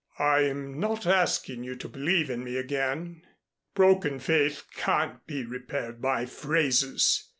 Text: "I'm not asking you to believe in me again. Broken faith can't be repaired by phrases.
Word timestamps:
"I'm 0.17 0.79
not 0.79 1.05
asking 1.05 1.63
you 1.63 1.75
to 1.75 1.87
believe 1.87 2.31
in 2.31 2.43
me 2.43 2.57
again. 2.57 3.21
Broken 3.75 4.17
faith 4.17 4.63
can't 4.75 5.23
be 5.27 5.45
repaired 5.45 6.01
by 6.01 6.25
phrases. 6.25 7.29